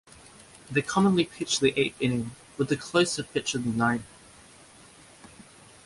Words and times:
They 0.71 0.81
commonly 0.81 1.25
pitch 1.25 1.59
the 1.59 1.79
eighth 1.79 1.95
inning, 2.01 2.31
with 2.57 2.69
the 2.69 2.75
closer 2.75 3.21
pitching 3.21 3.61
the 3.61 3.69
ninth. 3.69 4.05